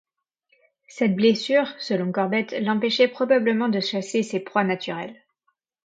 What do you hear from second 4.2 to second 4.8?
ses proies